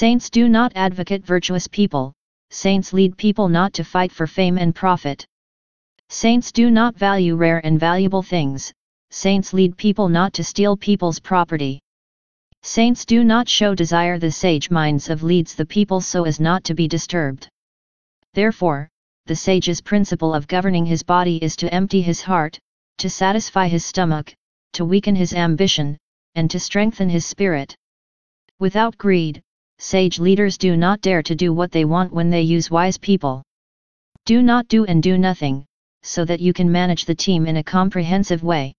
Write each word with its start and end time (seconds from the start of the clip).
Saints 0.00 0.30
do 0.30 0.48
not 0.48 0.72
advocate 0.76 1.26
virtuous 1.26 1.66
people, 1.66 2.14
saints 2.48 2.94
lead 2.94 3.18
people 3.18 3.50
not 3.50 3.74
to 3.74 3.84
fight 3.84 4.10
for 4.10 4.26
fame 4.26 4.56
and 4.56 4.74
profit. 4.74 5.26
Saints 6.08 6.52
do 6.52 6.70
not 6.70 6.96
value 6.96 7.36
rare 7.36 7.60
and 7.66 7.78
valuable 7.78 8.22
things, 8.22 8.72
saints 9.10 9.52
lead 9.52 9.76
people 9.76 10.08
not 10.08 10.32
to 10.32 10.42
steal 10.42 10.74
people's 10.74 11.20
property. 11.20 11.80
Saints 12.62 13.04
do 13.04 13.22
not 13.24 13.46
show 13.46 13.74
desire 13.74 14.18
the 14.18 14.32
sage 14.32 14.70
minds 14.70 15.10
of 15.10 15.22
leads 15.22 15.54
the 15.54 15.66
people 15.66 16.00
so 16.00 16.24
as 16.24 16.40
not 16.40 16.64
to 16.64 16.72
be 16.72 16.88
disturbed. 16.88 17.46
Therefore, 18.32 18.88
the 19.26 19.36
sage's 19.36 19.82
principle 19.82 20.32
of 20.32 20.48
governing 20.48 20.86
his 20.86 21.02
body 21.02 21.36
is 21.44 21.54
to 21.56 21.74
empty 21.74 22.00
his 22.00 22.22
heart, 22.22 22.58
to 22.96 23.10
satisfy 23.10 23.68
his 23.68 23.84
stomach, 23.84 24.32
to 24.72 24.86
weaken 24.86 25.14
his 25.14 25.34
ambition, 25.34 25.98
and 26.36 26.50
to 26.50 26.58
strengthen 26.58 27.10
his 27.10 27.26
spirit. 27.26 27.76
Without 28.58 28.96
greed, 28.96 29.42
sage 29.80 30.20
leaders 30.20 30.56
do 30.56 30.76
not 30.76 31.00
dare 31.00 31.22
to 31.22 31.34
do 31.34 31.52
what 31.52 31.72
they 31.72 31.84
want 31.84 32.12
when 32.12 32.30
they 32.30 32.42
use 32.42 32.70
wise 32.70 32.98
people. 32.98 33.42
Do 34.26 34.42
not 34.42 34.68
do 34.68 34.84
and 34.84 35.02
do 35.02 35.18
nothing, 35.18 35.64
so 36.02 36.24
that 36.26 36.40
you 36.40 36.52
can 36.52 36.70
manage 36.70 37.06
the 37.06 37.14
team 37.14 37.46
in 37.46 37.56
a 37.56 37.64
comprehensive 37.64 38.42
way. 38.42 38.74